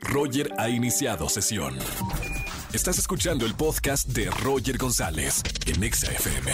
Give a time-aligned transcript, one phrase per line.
[0.00, 1.76] Roger ha iniciado sesión.
[2.72, 6.52] Estás escuchando el podcast de Roger González en Exa FM.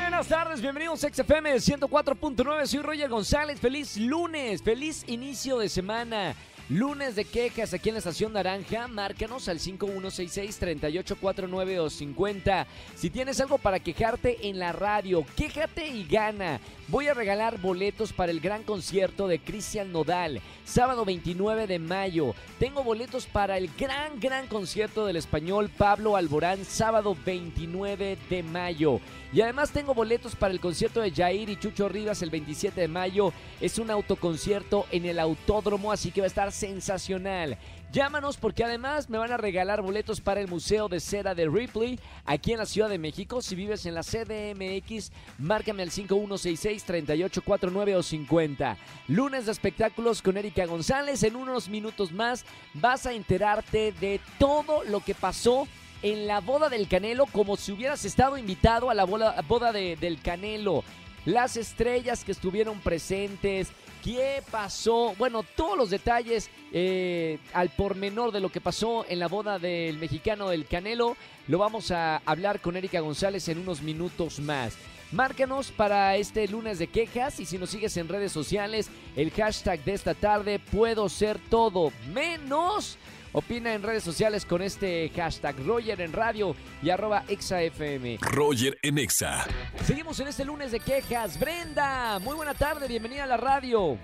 [0.00, 2.66] Buenas tardes, bienvenidos a XFM 104.9.
[2.66, 3.60] Soy Roger González.
[3.60, 6.34] Feliz lunes, feliz inicio de semana.
[6.68, 12.66] Lunes de quejas aquí en la estación Naranja, márcanos al 5166-3849 o 50.
[12.96, 16.58] Si tienes algo para quejarte en la radio, quéjate y gana.
[16.88, 22.34] Voy a regalar boletos para el gran concierto de Cristian Nodal, sábado 29 de mayo.
[22.58, 29.00] Tengo boletos para el gran, gran concierto del español Pablo Alborán, sábado 29 de mayo.
[29.32, 32.86] Y además tengo boletos para el concierto de Jair y Chucho Rivas el 27 de
[32.88, 33.32] mayo.
[33.60, 37.58] Es un autoconcierto en el autódromo, así que va a estar sensacional.
[37.92, 41.98] Llámanos porque además me van a regalar boletos para el Museo de Cera de Ripley
[42.24, 43.40] aquí en la Ciudad de México.
[43.40, 48.76] Si vives en la CDMX, márcame al 5166-3849 o 50.
[49.08, 51.22] Lunes de espectáculos con Erika González.
[51.22, 55.66] En unos minutos más vas a enterarte de todo lo que pasó
[56.02, 60.20] en la boda del Canelo como si hubieras estado invitado a la boda, de- del
[60.20, 60.84] Canelo.
[61.24, 63.68] Las estrellas que estuvieron presentes,
[64.06, 69.26] qué pasó, bueno, todos los detalles eh, al pormenor de lo que pasó en la
[69.26, 71.16] boda del mexicano del Canelo,
[71.48, 74.74] lo vamos a hablar con Erika González en unos minutos más.
[75.10, 79.82] Márcanos para este lunes de quejas y si nos sigues en redes sociales, el hashtag
[79.82, 82.98] de esta tarde, puedo ser todo menos.
[83.36, 88.16] Opina en redes sociales con este hashtag Roger en radio y arroba exafm.
[88.22, 89.44] Roger en Exa.
[89.82, 91.38] Seguimos en este lunes de quejas.
[91.38, 93.98] Brenda, muy buena tarde, bienvenida a la radio.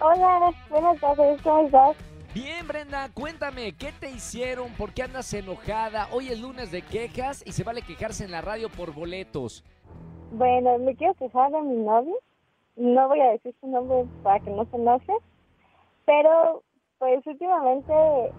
[0.00, 1.96] Hola, buenas tardes, ¿cómo estás?
[2.34, 4.72] Bien, Brenda, cuéntame, ¿qué te hicieron?
[4.72, 6.08] ¿Por qué andas enojada?
[6.10, 9.62] Hoy es lunes de quejas y se vale quejarse en la radio por boletos.
[10.32, 12.16] Bueno, me quiero quejar de mi novio.
[12.74, 15.12] No voy a decir su nombre para que no se enoje.
[16.04, 16.64] Pero,
[17.02, 17.92] pues últimamente,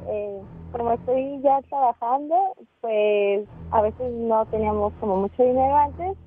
[0.08, 6.18] eh, como estoy ya trabajando, pues a veces no teníamos como mucho dinero antes.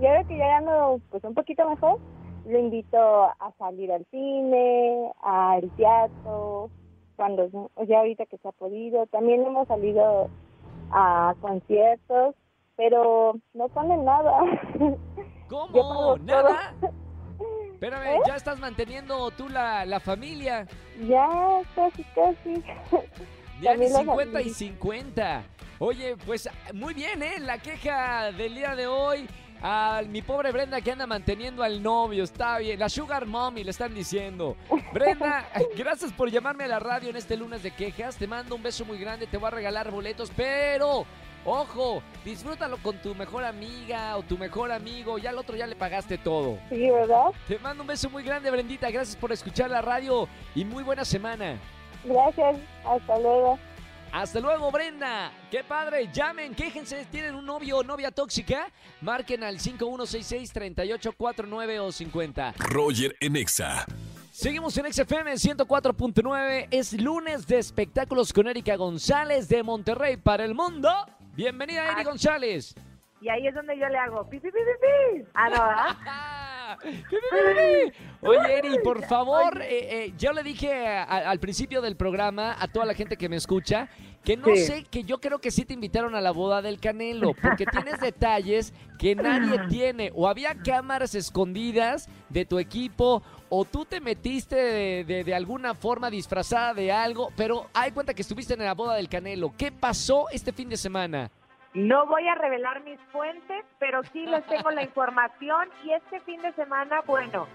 [0.00, 2.00] Y ahora que ya gano pues un poquito mejor,
[2.48, 6.68] lo invito a salir al cine, al teatro,
[7.14, 9.06] cuando ya ahorita que se ha podido.
[9.06, 10.28] También hemos salido
[10.90, 12.34] a conciertos,
[12.74, 14.40] pero no ponen nada.
[15.48, 16.16] ¿Cómo?
[16.24, 16.74] ¿Nada?
[16.80, 16.90] todo.
[17.74, 18.18] Espérame, ¿Eh?
[18.26, 20.66] ya estás manteniendo tú la, la familia.
[21.06, 21.28] Ya,
[21.74, 22.62] casi, casi.
[23.60, 24.54] Ya ni También la 50 y familia.
[24.54, 25.42] 50.
[25.78, 27.38] Oye, pues muy bien, ¿eh?
[27.38, 29.28] La queja del día de hoy.
[29.62, 32.78] A mi pobre Brenda que anda manteniendo al novio, está bien.
[32.78, 34.56] La Sugar Mommy le están diciendo.
[34.92, 38.16] Brenda, gracias por llamarme a la radio en este lunes de quejas.
[38.16, 41.06] Te mando un beso muy grande, te voy a regalar boletos, pero
[41.44, 45.18] ojo, disfrútalo con tu mejor amiga o tu mejor amigo.
[45.18, 46.58] Ya al otro ya le pagaste todo.
[46.68, 47.26] Sí, ¿verdad?
[47.48, 48.90] Te mando un beso muy grande, Brendita.
[48.90, 51.58] Gracias por escuchar la radio y muy buena semana.
[52.04, 53.58] Gracias, hasta luego.
[54.14, 55.32] Hasta luego, Brenda.
[55.50, 56.08] Qué padre.
[56.12, 57.04] Llamen, quéjense.
[57.10, 58.68] ¿Tienen un novio o novia tóxica?
[59.00, 62.54] Marquen al 5166-3849 o 50.
[62.58, 63.84] Roger en Exa.
[64.30, 66.68] Seguimos en XFM 104.9.
[66.70, 70.94] Es lunes de espectáculos con Erika González de Monterrey para el mundo.
[71.36, 72.04] Bienvenida, Eri.
[72.04, 72.74] González.
[73.20, 75.24] Y ahí es donde yo le hago pi, pi, pi, pi, pi.
[75.34, 75.96] Ah, no, ¿verdad?
[78.22, 82.68] Oye, Eri, por favor, eh, eh, yo le dije a- al principio del programa a
[82.68, 83.88] toda la gente que me escucha
[84.24, 84.56] que no Sí.
[84.64, 88.00] sé, que yo creo que sí te invitaron a la boda del Canelo, porque tienes
[88.00, 90.10] detalles que nadie tiene.
[90.14, 93.22] O había cámaras escondidas de tu equipo,
[93.56, 98.12] o tú te metiste de, de- de alguna forma disfrazada de algo, pero hay cuenta
[98.14, 99.52] que estuviste en la boda del Canelo.
[99.56, 101.30] ¿Qué pasó este fin de semana?
[101.72, 105.68] No voy a revelar mis fuentes, pero sí les tengo la información.
[105.84, 107.46] Y este fin de semana, bueno,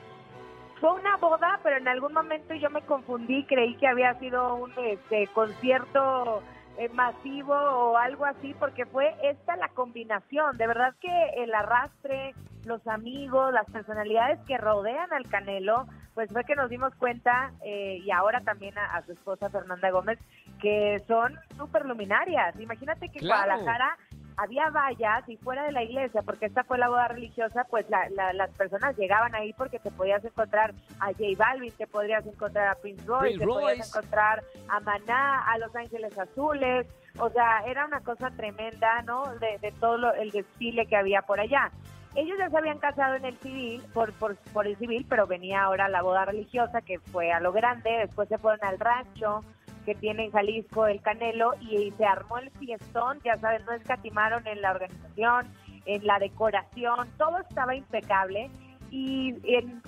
[0.79, 4.71] fue una boda, pero en algún momento yo me confundí, creí que había sido un
[4.85, 6.41] este, concierto
[6.79, 10.57] eh, masivo o algo así, porque fue esta la combinación.
[10.57, 12.33] De verdad que el arrastre,
[12.65, 17.99] los amigos, las personalidades que rodean al Canelo, pues fue que nos dimos cuenta, eh,
[18.03, 20.19] y ahora también a, a su esposa Fernanda Gómez,
[20.61, 22.59] que son súper luminarias.
[22.59, 23.45] Imagínate que Claro.
[23.45, 23.97] Guadalajara
[24.41, 28.09] había vallas y fuera de la iglesia, porque esta fue la boda religiosa, pues la-
[28.11, 32.69] la- las personas llegaban ahí porque te podías encontrar a J Balvin, te podrías encontrar
[32.69, 36.87] a Prince Royce, Prince te podías encontrar a Maná, a Los Ángeles Azules,
[37.19, 39.25] o sea, era una cosa tremenda, ¿no?
[39.39, 41.69] De, de todo lo- el desfile que había por allá.
[42.15, 45.61] Ellos ya se habían casado en el civil, por, por, por el civil, pero venía
[45.61, 49.43] ahora la boda religiosa, que fue a lo grande, después se fueron al rancho,
[49.89, 54.45] que tiene en Jalisco el Canelo y, se armó el fiestón, ya saben, no escatimaron
[54.45, 55.47] en la organización,
[55.87, 58.51] en la decoración, todo estaba impecable.
[58.91, 59.33] Y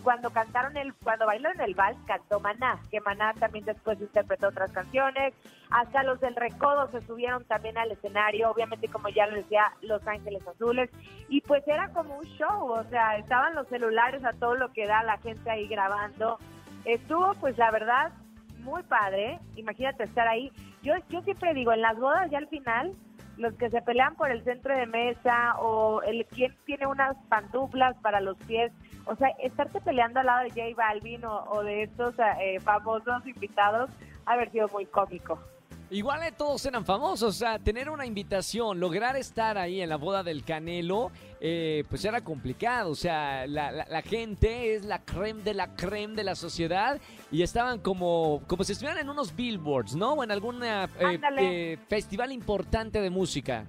[0.01, 4.71] cuando cantaron el, cuando bailaron el vals, cantó Maná, que Maná también después interpretó otras
[4.71, 5.35] canciones,
[5.69, 10.05] hasta los del Recodo se subieron también al escenario, obviamente como ya lo decía, Los
[10.07, 10.89] Ángeles Azules,
[11.29, 14.87] y pues era como un show, o sea, estaban los celulares a todo lo que
[14.87, 16.39] da la gente ahí grabando,
[16.85, 18.11] estuvo pues la verdad
[18.61, 22.93] muy padre, imagínate estar ahí, yo, yo siempre digo, en las bodas ya al final,
[23.37, 27.95] los que se pelean por el centro de mesa o el quien tiene unas pantuflas
[27.97, 28.71] para los pies,
[29.05, 33.89] o sea, estarte peleando al lado de J Balvin o, de estos eh, famosos invitados,
[34.25, 35.39] ha sido muy cómico.
[35.91, 39.97] Igual eh, todos eran famosos, o sea, tener una invitación, lograr estar ahí en la
[39.97, 41.11] boda del Canelo,
[41.41, 45.75] eh, pues era complicado, o sea, la, la- la gente es la creme de la
[45.75, 50.13] creme de la sociedad y estaban como, como si estuvieran en unos billboards, ¿no?
[50.13, 51.75] O en algún Ándale.
[51.89, 53.65] festival importante de música.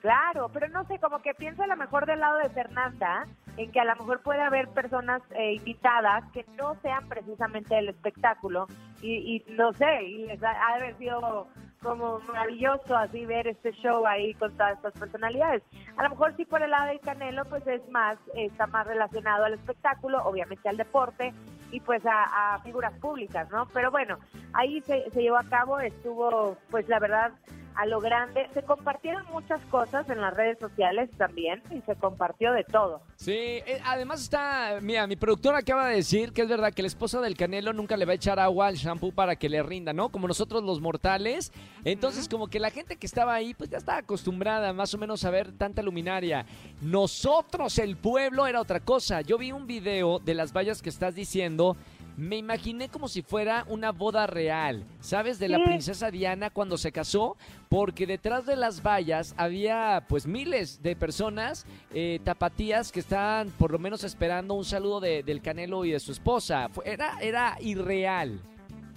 [0.00, 3.26] Claro, pero no sé, como que pienso a lo mejor del lado de Fernanda,
[3.58, 7.88] en que a lo mejor puede haber personas eh, invitadas que no sean precisamente del
[7.88, 8.66] espectáculo
[9.02, 11.48] y, y no sé, y les ha, ha de haber sido
[11.86, 15.62] como maravilloso así ver este show ahí con todas estas personalidades.
[15.96, 19.44] A lo mejor sí por el lado del Canelo pues es más, está más relacionado
[19.44, 21.32] al espectáculo, obviamente al deporte
[21.70, 23.66] y pues a, figuras públicas, ¿no?
[23.72, 24.18] Pero bueno,
[24.52, 27.32] ahí se llevó a cabo, estuvo pues la verdad
[27.76, 28.48] a lo grande.
[28.54, 33.02] Se compartieron muchas cosas en las redes sociales también y se compartió de todo.
[33.16, 36.88] Sí, eh, además está, mira, mi productora acaba de decir que es verdad que la
[36.88, 39.92] esposa del Canelo nunca le va a echar agua al shampoo para que le rinda,
[39.92, 40.08] ¿no?
[40.08, 41.52] Como nosotros los mortales.
[41.84, 45.24] Entonces, como que la gente que estaba ahí, pues ya estaba acostumbrada más o menos
[45.24, 46.46] a ver tanta luminaria.
[46.80, 49.20] Nosotros, el pueblo, era otra cosa.
[49.20, 51.76] Yo vi un video de las vallas que estás diciendo.
[52.16, 55.38] Me imaginé como si fuera una boda real, ¿sabes?
[55.38, 57.36] De la princesa Diana cuando se casó,
[57.68, 63.70] porque detrás de las vallas había pues miles de personas eh, tapatías que estaban por
[63.70, 66.70] lo menos esperando un saludo de- del Canelo y de su esposa.
[66.86, 68.40] Era, era irreal.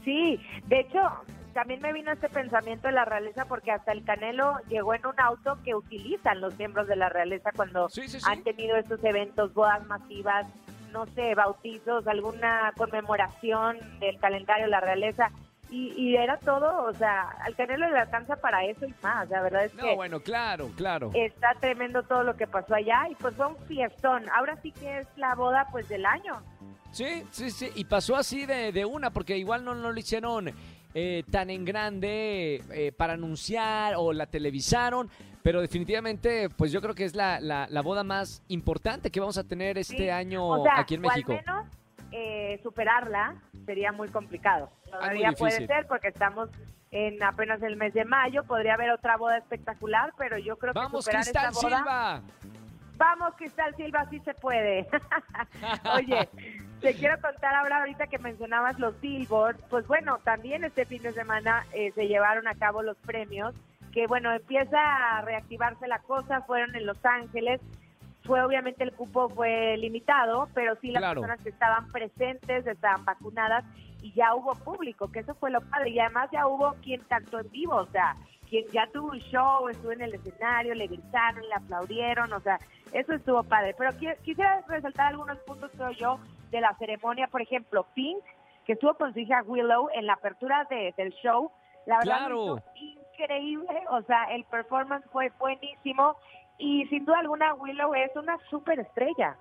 [0.06, 1.00] Sí, de hecho,
[1.54, 5.20] también me vino este pensamiento de la realeza porque hasta el Canelo llegó en un
[5.20, 8.26] auto que utilizan los miembros de la realeza cuando Sí, sí, sí.
[8.30, 10.48] han tenido estos eventos, bodas masivas,
[10.92, 15.30] no sé, bautizos, alguna conmemoración del calendario de la realeza.
[15.72, 19.30] Y, y era todo, o sea, al Canelo le alcanza para eso y más.
[19.30, 21.12] La verdad es No, que bueno, claro, claro.
[21.14, 24.26] está tremendo todo lo que pasó allá y pues fue un fiestón.
[24.36, 26.42] Ahora sí que es la boda pues del año.
[26.92, 27.70] Sí, sí, sí.
[27.76, 30.52] Y pasó así de, de una, porque igual no, no lo hicieron
[30.94, 35.10] eh, tan en grande eh, para anunciar o la televisaron.
[35.42, 39.38] Pero definitivamente, pues yo creo que es la, la, la boda más importante que vamos
[39.38, 41.32] a tener este Sí, año o sea, aquí en o México.
[41.32, 41.66] al menos
[42.12, 44.70] eh, superarla sería muy complicado.
[44.72, 45.68] Ah, muy Todavía puede difícil.
[45.68, 46.50] ser porque estamos
[46.92, 50.80] en apenas el mes de mayo, podría haber otra boda espectacular, pero yo creo que
[50.80, 52.22] Vamos, superar Cristal esta boda, Silva.
[52.98, 54.88] Vamos, Cristal Silva, sí se puede.
[55.96, 56.28] Oye,
[56.82, 61.12] te quiero contar ahora, ahorita que mencionabas los Billboard, pues bueno, también este fin de
[61.14, 63.54] semana eh, se llevaron a cabo los premios,
[63.92, 64.78] que bueno, empieza
[65.18, 67.60] a reactivarse la cosa, fueron en Los Ángeles,
[68.24, 71.22] fue obviamente el cupo fue limitado, pero sí las Claro.
[71.22, 73.64] personas que estaban presentes estaban vacunadas
[74.02, 77.40] y ya hubo público, que eso fue lo padre, y además ya hubo quien cantó
[77.40, 78.16] en vivo, o sea,
[78.50, 82.60] quien ya tuvo un show, estuvo en el escenario, le gritaron, le aplaudieron, o sea,
[82.94, 83.76] eso estuvo padre.
[83.78, 86.20] Pero qui- quisiera resaltar algunos puntos, creo yo,
[86.50, 87.28] de la ceremonia.
[87.28, 88.24] Por ejemplo, Pink,
[88.66, 91.52] que estuvo con su hija Willow en la apertura de- del show.
[91.86, 92.62] La verdad, Claro.
[92.76, 93.84] increíble.
[93.92, 96.16] O sea, el performance fue buenísimo.
[96.58, 99.38] Y sin duda alguna, Willow es una súper estrella.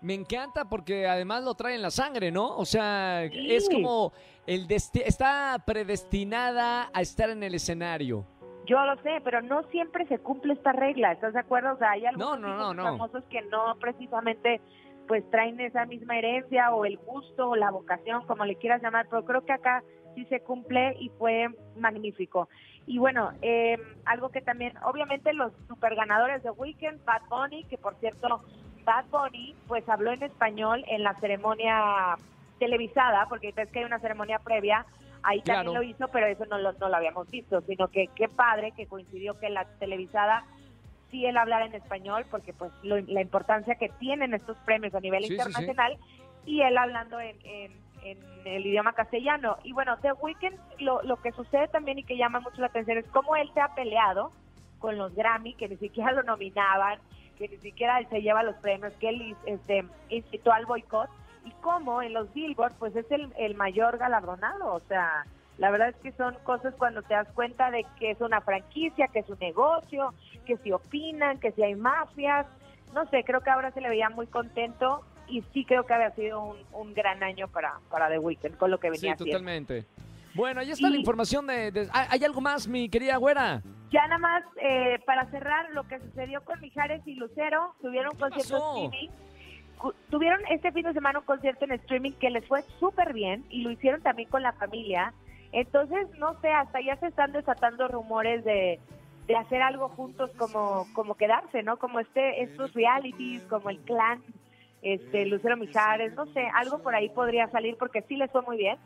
[0.00, 2.56] Me encanta porque además lo trae en la sangre, ¿no?
[2.56, 3.54] O sea, Sí.
[3.54, 4.12] es como
[4.46, 8.24] el está predestinada a estar en el escenario.
[8.66, 11.74] Yo lo sé, pero no siempre se cumple esta regla, ¿estás de acuerdo?
[11.74, 12.82] O sea, hay algunos No, no, hijos no, no.
[12.98, 14.60] famosos que no precisamente
[15.06, 19.06] pues traen esa misma herencia o el gusto o la vocación, como le quieras llamar,
[19.10, 19.82] pero creo que acá
[20.14, 22.48] sí se cumple y fue magnífico.
[22.86, 27.78] Y bueno, eh, algo que también, obviamente los super ganadores de Weekend, Bad Bunny, que
[27.78, 28.42] por cierto,
[28.84, 32.16] Bad Bunny pues habló en español en la ceremonia
[32.58, 34.84] televisada, porque ves que hay una ceremonia previa,
[35.22, 35.72] ahí Claro.
[35.72, 38.72] también lo hizo, pero eso no lo, no lo habíamos visto, sino que qué padre
[38.72, 40.44] que coincidió que la televisada
[41.12, 45.00] sí él hablara en español, porque pues lo- la importancia que tienen estos premios a
[45.00, 45.40] nivel Sí, sí, sí.
[45.40, 45.96] internacional,
[46.46, 49.58] y él hablando en, en- en el idioma castellano.
[49.62, 52.98] Y bueno, The Weeknd, lo, lo que sucede también y que llama mucho la atención
[52.98, 54.32] es cómo él se ha peleado
[54.80, 56.98] con los Grammy, que ni siquiera lo nominaban,
[57.38, 61.08] que ni siquiera él se lleva los premios, que él este, incitó al boicot,
[61.44, 65.24] y cómo en los Billboard, pues es el, el mayor galardonado, o sea,
[65.62, 69.06] la verdad es que son cosas cuando te das cuenta de que es una franquicia,
[69.06, 70.12] que es un negocio,
[70.44, 72.46] que si opinan, que si hay mafias,
[72.92, 76.10] no sé, creo que ahora se le veía muy contento y sí creo que había
[76.16, 79.24] sido un, un gran año para, para The Weeknd con lo que venía Sí, haciendo.
[79.38, 79.86] totalmente.
[80.34, 81.70] Bueno, ahí está la información de...
[81.70, 83.62] de- ¿Hay algo más, mi querida güera?
[83.92, 88.18] Ya nada más, eh, para cerrar, lo que sucedió con Mijares y Lucero, tuvieron un
[88.18, 88.74] concierto pasó?
[88.86, 89.10] streaming.
[90.10, 93.62] Tuvieron este fin de semana un concierto en streaming que les fue súper bien y
[93.62, 95.12] lo hicieron también con la familia.
[95.52, 98.80] Entonces, no sé, hasta ya se están desatando rumores de,
[99.26, 101.76] de hacer algo juntos como, como quedarse, ¿no?
[101.76, 104.22] Como este, estos realities, como el clan,
[104.80, 108.56] este, Lucero Mijares, no sé, algo por ahí podría salir porque sí les fue muy
[108.56, 108.76] bien.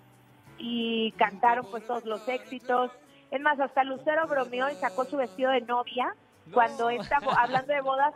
[0.59, 2.91] Y cantaron pues todos los éxitos.
[3.31, 6.15] Es más, hasta Lucero bromeó y sacó su vestido de novia
[6.53, 8.15] cuando esta, hablando de bodas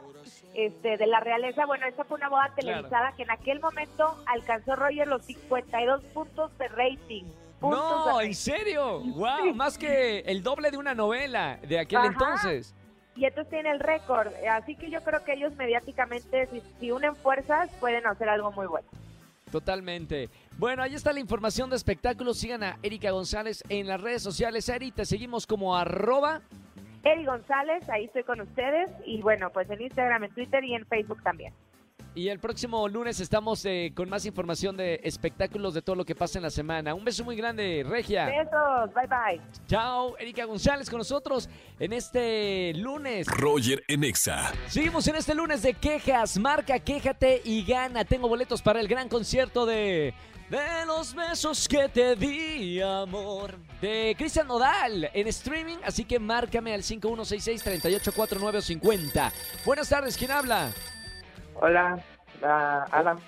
[0.54, 4.76] este, de la realeza, bueno, esta fue una boda televisada que en aquel momento alcanzó
[4.76, 7.24] Roger los 52 puntos de rating.
[7.60, 8.20] Puntos No.
[8.20, 9.00] ¿en serio?
[9.00, 9.54] ¡Wow!
[9.54, 12.06] Más que el doble de una novela de aquel Ajá.
[12.08, 12.74] entonces.
[13.16, 14.32] Y entonces tiene el récord.
[14.50, 18.66] Así que yo creo que ellos mediáticamente, si, si unen fuerzas, pueden hacer algo muy
[18.66, 18.88] bueno.
[19.50, 20.28] Totalmente.
[20.56, 22.38] Bueno, ahí está la información de espectáculos.
[22.38, 24.68] Sigan a Erika González en las redes sociales.
[24.68, 26.40] Eri, te seguimos como arroba.
[27.02, 28.90] Eri González, ahí estoy con ustedes.
[29.04, 31.52] Y bueno, pues en Instagram, en Twitter y en Facebook también.
[32.12, 36.16] Y el próximo lunes estamos eh, con más información de espectáculos de todo lo que
[36.16, 36.92] pasa en la semana.
[36.92, 38.26] Un beso muy grande, Regia.
[38.26, 39.40] Besos, bye bye.
[39.68, 41.48] Chao, Erika González con nosotros
[41.78, 43.28] en este lunes.
[43.28, 44.52] Roger en Exa.
[44.66, 46.36] Seguimos en este lunes de quejas.
[46.36, 48.04] Marca, quéjate y gana.
[48.04, 50.12] Tengo boletos para el gran concierto de.
[50.50, 53.54] De los besos que te di, amor.
[53.80, 55.76] De Cristian Nodal en streaming.
[55.84, 59.32] Así que márcame al 5166-384950.
[59.64, 60.72] Buenas tardes, ¿quién habla?
[61.62, 62.02] Hola,
[62.90, 63.18] Alan.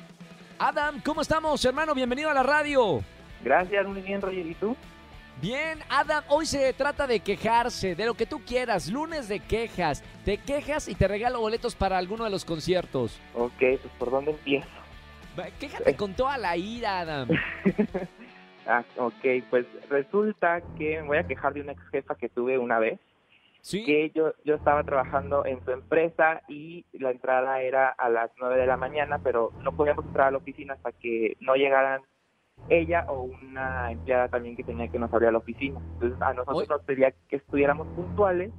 [0.59, 1.95] Adam, ¿cómo estamos, hermano?
[1.95, 3.03] Bienvenido a la radio.
[3.45, 4.47] Gracias, muy bien, Roger.
[4.47, 4.75] ¿Y tú?
[5.43, 8.89] Bien, Adam, hoy se trata de quejarse, de lo que tú quieras.
[8.89, 10.03] Lunes de quejas.
[10.25, 13.21] Te quejas y te regalo boletos para alguno de los conciertos.
[13.35, 14.69] Ok, pues ¿por dónde empiezo?
[15.61, 17.29] Quéjate con toda la ira, Adam.
[18.67, 22.57] ah, ok, pues resulta que me voy a quejar de una ex jefa que tuve
[22.57, 22.99] una vez.
[23.63, 23.85] ¿Sí?
[23.85, 28.57] Que yo, yo estaba trabajando en su empresa y la entrada era a las 9
[28.57, 32.03] de la mañana, pero no podíamos entrar a la oficina hasta que no llegaran
[32.69, 35.81] ella o una empleada también que tenía que nos abrir la oficina.
[35.95, 38.53] Entonces a nosotros nos pedía que estuviéramos puntuales,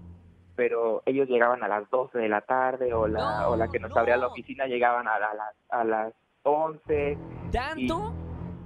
[0.55, 3.79] pero ellos llegaban a las 12 de la tarde o la, No, o la que
[3.79, 4.31] nos abría la no.
[4.31, 7.17] oficina llegaban a, la- a las, a las 11.
[7.51, 8.13] ¿Tanto?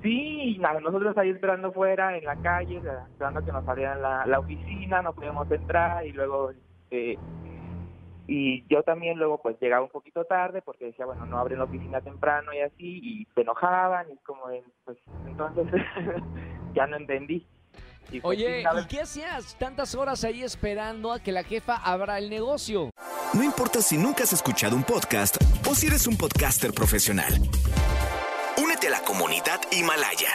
[0.02, 2.78] Sí, y nada, nosotros ahí esperando fuera en la calle,
[3.12, 6.52] esperando que nos abrieran la, la oficina, no podíamos entrar y luego...
[6.92, 7.18] eh,
[8.28, 11.64] y yo también luego pues llegaba un poquito tarde porque decía, bueno, no abren la
[11.64, 14.42] oficina temprano y así, y se enojaban y como,
[14.84, 15.66] pues entonces
[16.76, 17.48] ya no entendí.
[18.12, 22.18] Y, pues, Oye, ¿y qué hacías tantas horas ahí esperando a que la jefa abra
[22.18, 22.90] el negocio?
[23.34, 25.38] No importa si nunca has escuchado un podcast
[25.70, 27.34] o si eres un podcaster profesional.
[28.88, 30.30] A la comunidad Himalaya.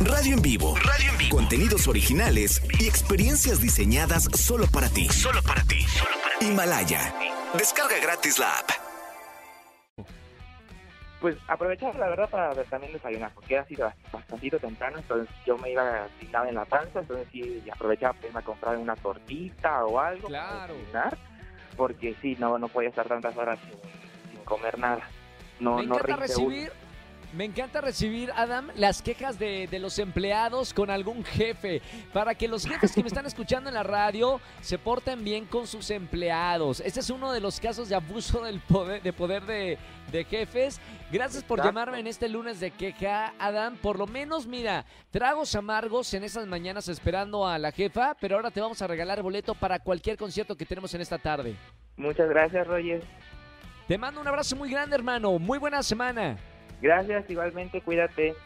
[0.00, 0.76] Radio en vivo.
[0.76, 1.36] Radio en vivo.
[1.36, 5.08] Contenidos originales y experiencias diseñadas solo para ti.
[5.08, 5.84] Solo para ti.
[6.40, 7.12] Himalaya.
[7.58, 8.70] Descarga gratis la app.
[11.20, 13.74] pues aprovechar la verdad para también desayunar, porque era así
[14.12, 18.38] bastante temprano, entonces yo me iba sin en la panza, entonces sí aprovechaba para irme
[18.38, 20.74] a comprar una tortita o algo para Claro.
[20.74, 21.18] desayunar,
[21.76, 25.10] porque sí, no, no podía estar tantas horas sin, sin comer nada.
[25.58, 26.70] No, me no encanta recibir,
[27.36, 32.48] me encanta recibir, Adam, las quejas de, de los empleados con algún jefe, para que
[32.48, 36.80] los jefes que me están escuchando en la radio se porten bien con sus empleados.
[36.80, 39.78] Este es uno de los casos de abuso del poder, de poder de,
[40.10, 40.80] de jefes.
[41.12, 41.78] Gracias por Exacto.
[41.78, 43.76] llamarme en este lunes de queja, Adam.
[43.76, 48.50] Por lo menos, mira, tragos amargos en esas mañanas esperando a la jefa, pero ahora
[48.50, 51.54] te vamos a regalar boleto para cualquier concierto que tenemos en esta tarde.
[51.96, 53.02] Muchas gracias, Roger.
[53.86, 55.38] Te mando un abrazo muy grande, hermano.
[55.38, 56.36] Muy buena semana.
[56.80, 58.36] Gracias, igualmente, cuídate.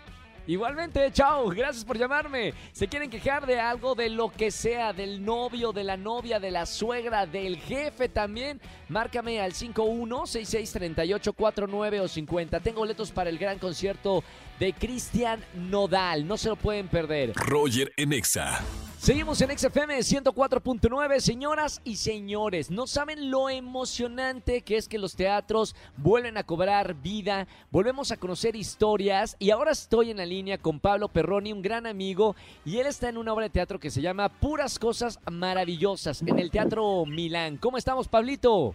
[0.47, 2.55] Igualmente, chao, gracias por llamarme.
[2.73, 6.51] ¿Se quieren quejar de algo, de lo que sea, del novio, de la novia, de
[6.51, 8.61] la suegra, del jefe también?
[8.89, 12.59] Márcame al 51663849 o 50.
[12.61, 14.25] Tengo boletos para el gran concierto
[14.59, 16.27] de Cristian Nodal.
[16.27, 17.33] No se lo pueden perder.
[17.35, 18.59] Roger en Exa.
[19.00, 22.71] Seguimos en XFM 104.9, señoras y señores.
[22.71, 28.19] No saben lo emocionante que es que los teatros vuelven a cobrar vida, volvemos a
[28.19, 32.76] conocer historias y ahora estoy en la línea con Pablo Perroni, un gran amigo, y
[32.76, 36.50] él está en una obra de teatro que se llama Puras Cosas Maravillosas en el
[36.50, 37.57] Teatro Milán.
[37.57, 38.75] ¿Cómo estamos, Pablito?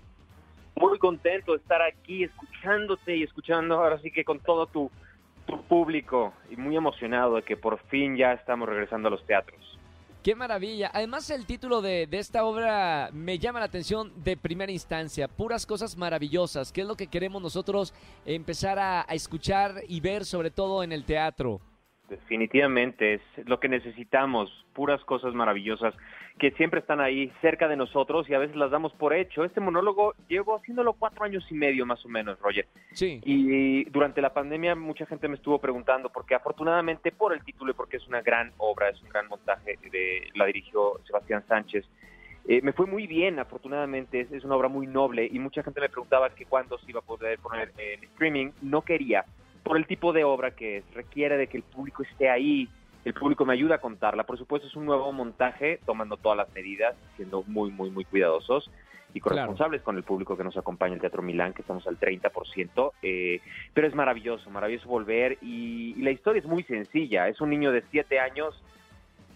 [0.76, 4.90] muy contento de estar aquí escuchándote y escuchando ahora sí que con todo tu,
[5.46, 9.76] tu público y muy emocionado de que por fin ya estamos regresando a los teatros.
[10.26, 10.90] Qué maravilla.
[10.92, 15.28] Además, el título de, de, esta obra me llama la atención de primera instancia.
[15.28, 17.94] Puras cosas maravillosas, que es lo que queremos nosotros
[18.26, 21.62] empezar a escuchar y ver, sobre todo en el teatro.
[22.10, 25.96] Definitivamente, es lo que necesitamos, puras cosas maravillosas
[26.38, 29.44] que siempre están ahí cerca de nosotros y a veces las damos por hecho.
[29.44, 32.68] Este monólogo llevo haciéndolo cuatro años y medio más o menos, Roger.
[32.92, 33.22] Sí.
[33.24, 37.74] Y durante la pandemia mucha gente me estuvo preguntando, porque afortunadamente por el título y
[37.74, 41.86] porque es una gran obra, es un gran montaje, de, la dirigió Sebastián Sánchez,
[42.48, 45.82] eh, me fue muy bien, afortunadamente, es, es, una obra muy noble y mucha gente
[45.82, 48.52] me preguntaba que cuándo se iba a poder poner en streaming.
[48.62, 49.26] No quería,
[49.66, 52.70] por el tipo de obra que es, requiere de que el público esté ahí,
[53.04, 54.24] el público me ayuda a contarla.
[54.24, 58.70] Por supuesto, es un nuevo montaje, tomando todas las medidas, siendo muy, muy, muy cuidadosos
[59.14, 59.86] y corresponsables claro.
[59.86, 62.92] con el público que nos acompaña en el Teatro Milán, que estamos al 30%.
[63.02, 63.42] Eh,
[63.74, 65.40] pero es maravilloso, maravilloso volver.
[65.42, 67.28] Y, y, la historia es muy sencilla.
[67.28, 68.62] Es un niño de 7 años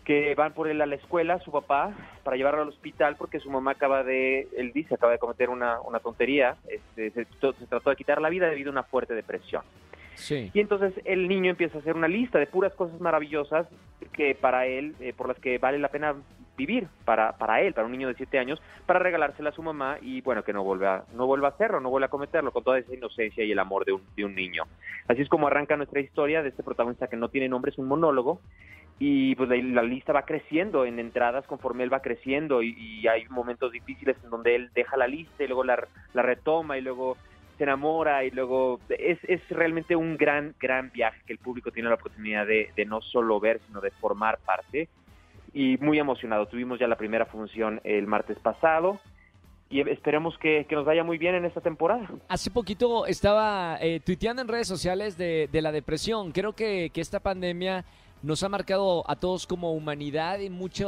[0.05, 1.93] que van por él a la escuela, su papá,
[2.24, 5.81] para llevarlo al hospital porque su mamá acaba de, él dice, acaba de cometer una,
[5.81, 6.55] una tontería.
[6.67, 9.63] Este, se, se trató de quitar la vida debido a una fuerte depresión.
[10.20, 10.52] Sí.
[10.54, 13.68] Y entonces el niño empieza a hacer una lista de puras cosas maravillosas
[14.14, 16.16] que para él, eh, por las que vale la pena
[16.58, 19.98] vivir, para, para él, para un niño de siete años, para regalársela a su mamá
[20.02, 22.78] y bueno, que no vuelva, no vuelva a hacerlo, no vuelva a cometerlo, con toda
[22.78, 24.64] esa inocencia y el amor de un, de un niño.
[25.08, 27.88] Así es como arranca nuestra historia de este protagonista que no tiene nombre, es un
[27.88, 28.42] monólogo,
[29.00, 33.26] y pues la, lista va creciendo en entradas conforme él va creciendo y, y, hay
[33.30, 35.78] momentos difíciles en donde él deja la lista y luego la
[36.14, 37.16] retoma y luego
[37.60, 41.89] se enamora y luego es, es realmente un gran, gran viaje que el público tiene
[41.89, 44.88] la oportunidad de, de no solo ver, sino de formar parte.
[45.54, 46.48] Y muy emocionado.
[46.48, 49.00] Tuvimos ya la primera función el martes pasado
[49.70, 52.08] y esperemos que, que, nos vaya muy bien en esta temporada.
[52.28, 56.32] Hace poquito estaba eh, tuiteando en redes sociales de, de la depresión.
[56.32, 57.86] Creo que, que, esta pandemia
[58.24, 60.88] nos ha marcado a todos como humanidad y mucha,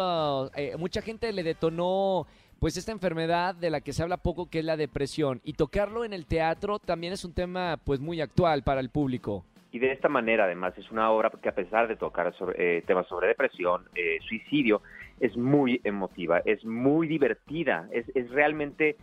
[0.55, 2.25] eh, mucha gente le detonó
[2.61, 6.05] pues esta enfermedad de la que se habla poco que es la depresión y tocarlo
[6.05, 9.43] en el teatro también es un tema pues muy actual para el público.
[9.71, 13.07] Y de esta manera además es una obra que a pesar de tocar eh, temas
[13.07, 14.83] sobre depresión, eh, suicidio,
[15.19, 18.95] es muy emotiva, es muy divertida, es, es realmente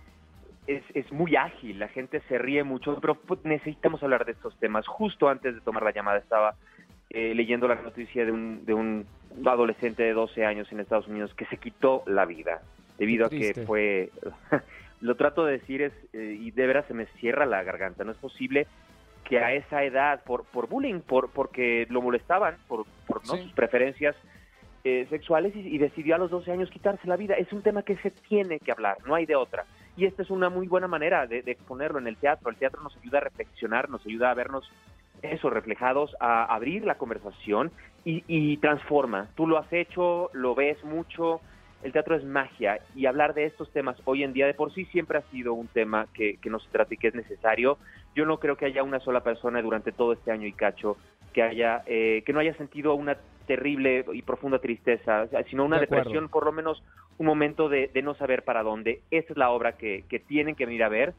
[0.69, 4.57] es, es, muy ágil, la gente se ríe mucho, pero pues, necesitamos hablar de estos
[4.61, 4.87] temas.
[4.87, 6.55] Justo antes de tomar la llamada estaba
[7.11, 9.05] eh, leyendo la noticia de un, de un
[9.45, 12.63] adolescente de 12 años en Estados Unidos que se quitó la vida
[12.99, 14.11] debido a que fue,
[15.01, 18.13] lo trato de decir es, eh, y de veras se me cierra la garganta, no
[18.13, 18.67] es posible
[19.25, 23.35] que a esa edad, por, por bullying, por porque lo molestaban, por, por ¿no?
[23.35, 23.43] sí.
[23.43, 24.17] sus preferencias
[24.85, 27.35] eh, sexuales, y, y, decidió a los 12 años quitarse la vida.
[27.35, 29.67] Es un tema que se tiene que hablar, no hay de otra.
[29.97, 32.51] Y esta es una muy buena manera de, de exponerlo en el teatro.
[32.51, 34.71] El teatro nos ayuda a reflexionar, nos ayuda a vernos
[35.23, 37.71] eso, reflejados, a abrir la conversación
[38.05, 39.29] y, y transforma.
[39.35, 41.41] Tú lo has hecho, lo ves mucho,
[41.83, 44.85] el teatro es magia y hablar de estos temas hoy en día de por sí
[44.87, 47.79] siempre ha sido un tema que, que, no se trata y que es necesario.
[48.15, 50.97] Yo no creo que haya una sola persona durante todo este año y cacho
[51.33, 55.87] que haya eh, que no haya sentido una terrible y profunda tristeza, sino una de
[55.87, 56.83] depresión, por lo menos
[57.17, 59.01] un momento de, de, no saber para dónde.
[59.11, 61.15] Esa es la obra que, que tienen que venir a ver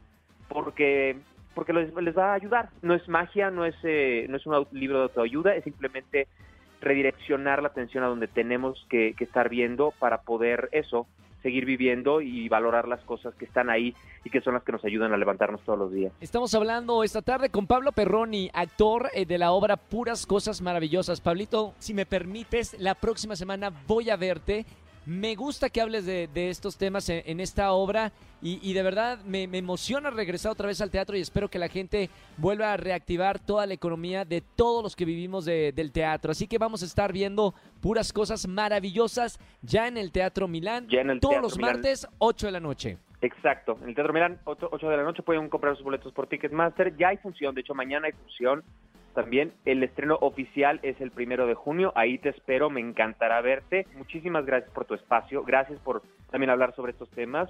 [0.48, 1.18] porque
[1.56, 2.70] porque les, les, va a ayudar.
[2.82, 6.28] No es magia, no es eh, no es un libro de autoayuda, es simplemente
[6.82, 11.08] redireccionar la atención a donde tenemos que, que, estar viendo para poder eso,
[11.42, 14.84] seguir viviendo y valorar las cosas que están ahí y que son las que nos
[14.84, 16.12] ayudan a levantarnos todos los días.
[16.22, 21.22] Estamos hablando esta tarde con Pablo Perroni, actor eh, de la obra Puras Cosas Maravillosas.
[21.22, 24.66] Pablito, si me permites, la próxima semana voy a verte
[25.10, 28.12] me gusta que hables de, de estos temas en, en esta obra
[28.44, 31.58] y, y de verdad me, me, emociona regresar otra vez al teatro y espero que
[31.58, 35.92] la gente vuelva a reactivar toda la economía de todos los que vivimos de, del
[35.92, 36.32] teatro.
[36.32, 41.20] Así que vamos a estar viendo puras cosas maravillosas ya en el Teatro Milán, el
[41.20, 41.74] todos teatro los Milán.
[41.74, 42.98] martes, 8 de la noche.
[43.22, 46.28] Exacto, en el Teatro Milán, 8, 8 de la noche pueden comprar sus boletos por
[46.28, 46.96] Ticketmaster.
[46.98, 48.64] Ya hay función, de hecho mañana hay función
[49.20, 49.52] también.
[49.66, 51.92] El estreno oficial es el primero de junio.
[51.96, 53.86] Ahí te espero, me encantará verte.
[53.98, 55.44] Muchísimas gracias por tu espacio.
[55.44, 56.02] Gracias por
[56.32, 57.50] también hablar sobre estos temas.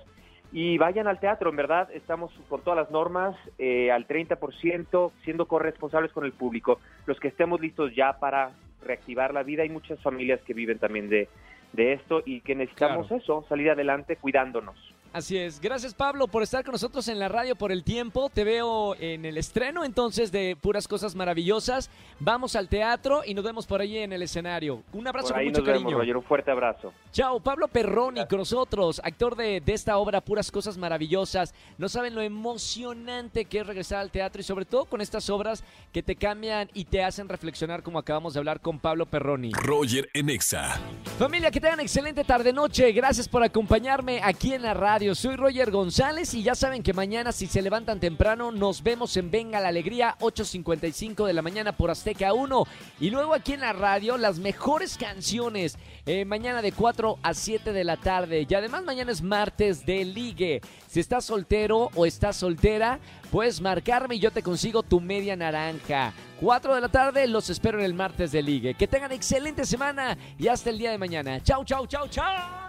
[0.52, 5.46] Y vayan al teatro, en verdad, estamos con todas las normas, eh, al 30%, siendo
[5.46, 6.80] corresponsables con el público.
[7.06, 8.50] Los que estemos listos ya para
[8.82, 11.30] reactivar la vida, hay muchas familias que viven también de,
[11.74, 13.22] de esto y que necesitamos Claro.
[13.22, 14.76] eso, salir adelante cuidándonos.
[15.12, 15.60] Así es.
[15.60, 18.30] Gracias Pablo por estar con nosotros en la radio por el tiempo.
[18.30, 21.90] Te veo en el estreno entonces de Puras Cosas Maravillosas.
[22.20, 24.84] Vamos al teatro y nos vemos por ahí en el escenario.
[24.94, 25.98] Un abrazo Por con mucho nos vemos, cariño.
[25.98, 26.18] Roger.
[26.18, 26.94] Un fuerte abrazo.
[27.12, 31.56] Chao, Pablo Perroni con nosotros, actor de, de esta obra Puras Cosas Maravillosas.
[31.78, 35.64] No saben lo emocionante que es regresar al teatro y sobre todo con estas obras
[35.92, 39.52] que te cambian y te hacen reflexionar como acabamos de hablar con Pablo Perroni.
[39.54, 40.80] Roger en Exa.
[41.18, 42.92] Familia, que tengan excelente tarde-noche.
[42.92, 47.48] Gracias por acompañarme aquí en la Soy Roger González y ya saben que mañana si
[47.48, 52.34] se levantan temprano nos vemos en Venga la Alegría 8.55 de la mañana por Azteca
[52.34, 52.68] 1.
[53.00, 57.72] Y luego aquí en la radio las mejores canciones eh, mañana de 4 a 7
[57.72, 58.46] de la tarde.
[58.48, 60.60] Y además mañana es martes de ligue.
[60.88, 63.00] Si estás soltero o estás soltera,
[63.32, 66.12] puedes marcarme y yo te consigo tu media naranja.
[66.42, 68.74] 4 de la tarde los espero en el martes de ligue.
[68.74, 71.42] Que tengan excelente semana y hasta el día de mañana.
[71.42, 72.69] Chau, chau, chau, chau.